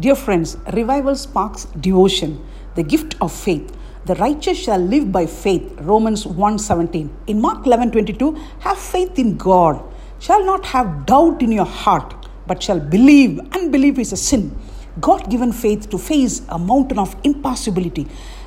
Dear 0.00 0.14
friends, 0.14 0.56
revival 0.72 1.14
sparks 1.14 1.66
devotion, 1.78 2.42
the 2.76 2.82
gift 2.82 3.14
of 3.20 3.30
faith. 3.30 3.76
The 4.06 4.14
righteous 4.14 4.56
shall 4.58 4.78
live 4.78 5.12
by 5.12 5.26
faith. 5.26 5.70
Romans 5.82 6.24
1:17. 6.26 7.10
In 7.26 7.42
Mark 7.42 7.66
11:22, 7.66 8.34
have 8.60 8.78
faith 8.78 9.18
in 9.18 9.36
God. 9.36 9.82
Shall 10.18 10.46
not 10.46 10.64
have 10.64 11.04
doubt 11.04 11.42
in 11.42 11.52
your 11.52 11.66
heart, 11.66 12.14
but 12.46 12.62
shall 12.62 12.80
believe. 12.80 13.38
Unbelief 13.52 13.98
is 13.98 14.12
a 14.12 14.16
sin. 14.16 14.56
God 14.98 15.28
given 15.28 15.52
faith 15.52 15.90
to 15.90 15.98
face 15.98 16.40
a 16.48 16.58
mountain 16.58 16.98
of 16.98 17.14
impossibility 17.22 18.06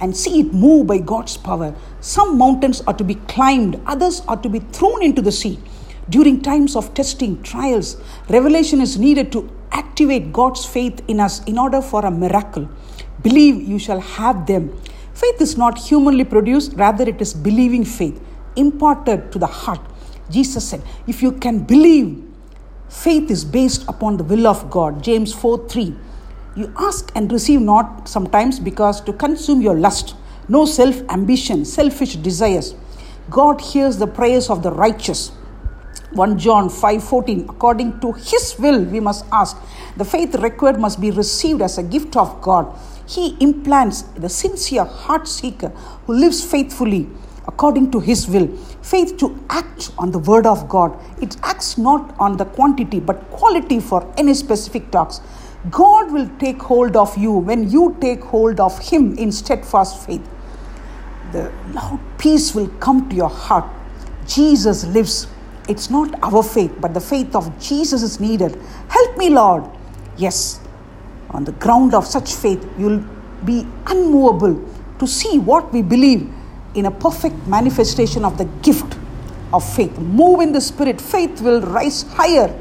and 0.00 0.16
see 0.16 0.40
it 0.40 0.54
move 0.54 0.86
by 0.86 0.98
God's 0.98 1.36
power. 1.36 1.74
Some 2.00 2.38
mountains 2.38 2.80
are 2.86 2.94
to 2.94 3.04
be 3.04 3.16
climbed, 3.34 3.78
others 3.86 4.22
are 4.26 4.38
to 4.38 4.48
be 4.48 4.60
thrown 4.60 5.02
into 5.02 5.20
the 5.20 5.32
sea. 5.32 5.58
During 6.08 6.40
times 6.40 6.76
of 6.76 6.94
testing, 6.94 7.42
trials, 7.42 7.96
revelation 8.30 8.80
is 8.80 8.98
needed 8.98 9.32
to 9.32 9.50
activate 9.72 10.32
God's 10.32 10.64
faith 10.64 11.02
in 11.08 11.20
us 11.20 11.42
in 11.44 11.58
order 11.58 11.80
for 11.82 12.04
a 12.04 12.10
miracle. 12.10 12.68
Believe 13.22 13.62
you 13.62 13.78
shall 13.78 14.00
have 14.00 14.46
them. 14.46 14.76
Faith 15.14 15.40
is 15.40 15.56
not 15.56 15.78
humanly 15.78 16.24
produced, 16.24 16.74
rather, 16.74 17.08
it 17.08 17.20
is 17.20 17.32
believing 17.32 17.84
faith 17.84 18.20
imparted 18.56 19.30
to 19.32 19.38
the 19.38 19.46
heart. 19.46 19.80
Jesus 20.30 20.68
said, 20.68 20.82
If 21.06 21.22
you 21.22 21.32
can 21.32 21.60
believe, 21.60 22.22
faith 22.88 23.30
is 23.30 23.44
based 23.44 23.84
upon 23.88 24.16
the 24.16 24.24
will 24.24 24.46
of 24.46 24.70
God. 24.70 25.02
James 25.02 25.32
4 25.32 25.68
3. 25.68 25.94
You 26.56 26.72
ask 26.78 27.12
and 27.14 27.30
receive 27.30 27.60
not 27.60 28.08
sometimes 28.08 28.58
because 28.58 29.00
to 29.02 29.12
consume 29.12 29.60
your 29.60 29.76
lust, 29.76 30.16
no 30.48 30.64
self 30.64 31.00
ambition, 31.10 31.64
selfish 31.64 32.16
desires. 32.16 32.74
God 33.28 33.60
hears 33.60 33.98
the 33.98 34.06
prayers 34.06 34.48
of 34.48 34.62
the 34.62 34.70
righteous. 34.70 35.32
1 36.16 36.38
John 36.38 36.68
5:14 36.68 37.44
according 37.48 38.00
to 38.00 38.12
his 38.12 38.44
will 38.58 38.80
we 38.94 39.00
must 39.08 39.24
ask 39.40 39.56
the 39.96 40.04
faith 40.04 40.34
required 40.46 40.78
must 40.86 41.00
be 41.00 41.10
received 41.10 41.62
as 41.62 41.78
a 41.78 41.82
gift 41.82 42.16
of 42.16 42.40
God. 42.40 42.66
He 43.06 43.36
implants 43.40 44.02
the 44.24 44.28
sincere 44.28 44.84
heart 44.84 45.28
seeker 45.28 45.70
who 46.06 46.14
lives 46.14 46.44
faithfully 46.44 47.08
according 47.46 47.90
to 47.92 48.00
his 48.00 48.26
will. 48.28 48.48
Faith 48.82 49.16
to 49.18 49.38
act 49.48 49.92
on 49.98 50.10
the 50.10 50.18
word 50.18 50.46
of 50.46 50.68
God. 50.68 50.98
It 51.22 51.36
acts 51.42 51.78
not 51.78 52.14
on 52.18 52.36
the 52.36 52.44
quantity 52.44 53.00
but 53.00 53.30
quality 53.30 53.80
for 53.80 54.00
any 54.16 54.34
specific 54.34 54.90
talks 54.90 55.20
God 55.70 56.12
will 56.12 56.28
take 56.38 56.62
hold 56.62 56.96
of 56.96 57.16
you 57.18 57.32
when 57.32 57.68
you 57.70 57.96
take 58.00 58.22
hold 58.22 58.60
of 58.60 58.78
him 58.78 59.16
in 59.18 59.32
steadfast 59.32 60.06
faith. 60.06 60.22
The 61.32 61.52
loud 61.72 62.00
peace 62.18 62.54
will 62.54 62.68
come 62.78 63.08
to 63.08 63.16
your 63.16 63.28
heart. 63.28 63.64
Jesus 64.26 64.84
lives 64.84 65.26
it's 65.68 65.90
not 65.90 66.14
our 66.22 66.42
faith, 66.42 66.72
but 66.80 66.94
the 66.94 67.00
faith 67.00 67.34
of 67.34 67.58
Jesus 67.60 68.02
is 68.02 68.20
needed. 68.20 68.56
Help 68.88 69.16
me, 69.16 69.30
Lord. 69.30 69.64
Yes, 70.16 70.60
on 71.30 71.44
the 71.44 71.52
ground 71.52 71.94
of 71.94 72.06
such 72.06 72.34
faith, 72.34 72.66
you'll 72.78 73.04
be 73.44 73.66
unmovable 73.86 74.64
to 74.98 75.06
see 75.06 75.38
what 75.38 75.72
we 75.72 75.82
believe 75.82 76.32
in 76.74 76.86
a 76.86 76.90
perfect 76.90 77.34
manifestation 77.46 78.24
of 78.24 78.38
the 78.38 78.44
gift 78.62 78.96
of 79.52 79.64
faith. 79.74 79.98
Move 79.98 80.40
in 80.40 80.52
the 80.52 80.60
Spirit. 80.60 81.00
Faith 81.00 81.40
will 81.40 81.60
rise 81.60 82.02
higher, 82.02 82.54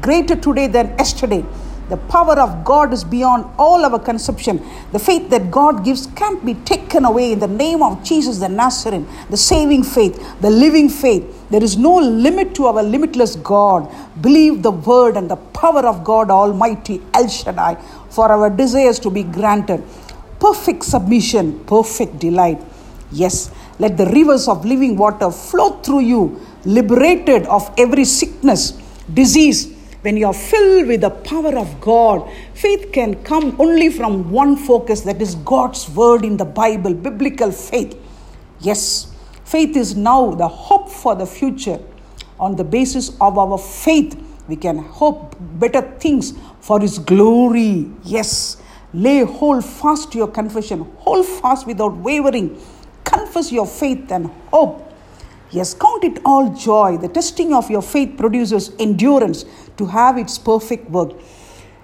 greater 0.00 0.36
today 0.36 0.66
than 0.66 0.88
yesterday. 0.98 1.44
The 1.88 1.96
power 1.96 2.38
of 2.38 2.64
God 2.64 2.92
is 2.92 3.02
beyond 3.02 3.46
all 3.58 3.84
our 3.84 3.98
conception. 3.98 4.64
The 4.92 4.98
faith 5.00 5.28
that 5.30 5.50
God 5.50 5.84
gives 5.84 6.06
can't 6.14 6.44
be 6.44 6.54
taken 6.54 7.04
away 7.04 7.32
in 7.32 7.40
the 7.40 7.48
name 7.48 7.82
of 7.82 8.04
Jesus 8.04 8.38
the 8.38 8.48
Nazarene, 8.48 9.08
the 9.28 9.36
saving 9.36 9.82
faith, 9.82 10.40
the 10.40 10.50
living 10.50 10.88
faith. 10.88 11.39
There 11.50 11.62
is 11.62 11.76
no 11.76 11.96
limit 11.96 12.54
to 12.56 12.66
our 12.66 12.82
limitless 12.82 13.36
God. 13.36 13.92
Believe 14.20 14.62
the 14.62 14.70
word 14.70 15.16
and 15.16 15.30
the 15.30 15.36
power 15.36 15.86
of 15.86 16.04
God 16.04 16.30
Almighty, 16.30 17.02
El 17.12 17.28
Shaddai, 17.28 17.74
for 18.08 18.30
our 18.30 18.48
desires 18.48 18.98
to 19.00 19.10
be 19.10 19.24
granted. 19.24 19.82
Perfect 20.38 20.84
submission, 20.84 21.64
perfect 21.64 22.18
delight. 22.18 22.60
Yes, 23.10 23.50
let 23.78 23.96
the 23.96 24.06
rivers 24.06 24.46
of 24.46 24.64
living 24.64 24.96
water 24.96 25.30
flow 25.30 25.80
through 25.82 26.00
you, 26.00 26.40
liberated 26.64 27.46
of 27.46 27.72
every 27.76 28.04
sickness, 28.04 28.72
disease, 29.12 29.74
when 30.02 30.16
you 30.16 30.26
are 30.26 30.34
filled 30.34 30.86
with 30.86 31.02
the 31.02 31.10
power 31.10 31.58
of 31.58 31.78
God, 31.80 32.30
faith 32.54 32.90
can 32.90 33.22
come 33.22 33.54
only 33.58 33.90
from 33.90 34.30
one 34.30 34.56
focus 34.56 35.02
that 35.02 35.20
is 35.20 35.34
God's 35.34 35.90
word 35.90 36.24
in 36.24 36.38
the 36.38 36.46
Bible, 36.46 36.94
biblical 36.94 37.52
faith. 37.52 37.98
Yes, 38.60 39.12
faith 39.44 39.76
is 39.76 39.96
now 39.96 40.30
the 40.30 40.48
hope 40.48 40.79
for 41.00 41.14
the 41.14 41.26
future. 41.26 41.80
On 42.38 42.56
the 42.56 42.64
basis 42.64 43.10
of 43.20 43.38
our 43.38 43.58
faith, 43.58 44.18
we 44.48 44.56
can 44.56 44.78
hope 44.78 45.36
better 45.38 45.82
things 45.98 46.34
for 46.60 46.80
His 46.80 46.98
glory. 46.98 47.90
Yes, 48.04 48.56
lay 48.92 49.24
hold 49.24 49.64
fast 49.64 50.12
to 50.12 50.18
your 50.18 50.28
confession, 50.28 50.80
hold 50.98 51.26
fast 51.26 51.66
without 51.66 51.96
wavering. 51.96 52.60
Confess 53.04 53.50
your 53.52 53.66
faith 53.66 54.10
and 54.12 54.26
hope 54.52 54.90
Yes, 55.52 55.74
count 55.74 56.04
it 56.04 56.20
all 56.24 56.54
joy. 56.54 56.96
The 56.96 57.08
testing 57.08 57.52
of 57.52 57.70
your 57.70 57.82
faith 57.82 58.16
produces 58.16 58.72
endurance 58.78 59.44
to 59.78 59.86
have 59.86 60.16
its 60.16 60.38
perfect 60.38 60.88
work. 60.90 61.12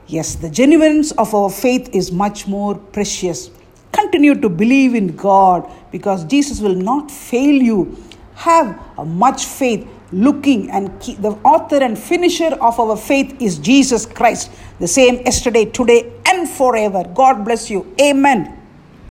Yes, 0.06 0.36
the 0.36 0.48
genuineness 0.48 1.10
of 1.12 1.34
our 1.34 1.50
faith 1.50 1.88
is 1.92 2.12
much 2.12 2.46
more 2.46 2.76
precious. 2.76 3.50
Continue 3.90 4.36
to 4.40 4.48
believe 4.48 4.94
in 4.94 5.16
God 5.16 5.68
because 5.90 6.24
Jesus 6.24 6.60
will 6.60 6.76
not 6.76 7.10
fail 7.10 7.60
you. 7.60 7.96
Have 8.36 8.78
much 9.06 9.44
faith 9.46 9.88
looking 10.12 10.70
and 10.70 10.98
keep, 11.00 11.20
the 11.20 11.32
author 11.44 11.82
and 11.82 11.98
finisher 11.98 12.56
of 12.60 12.78
our 12.78 12.96
faith 12.96 13.40
is 13.40 13.58
Jesus 13.58 14.06
Christ, 14.06 14.50
the 14.78 14.86
same 14.86 15.16
yesterday, 15.16 15.64
today, 15.64 16.12
and 16.26 16.48
forever. 16.48 17.02
God 17.14 17.44
bless 17.44 17.70
you. 17.70 17.94
Amen. 18.00 18.55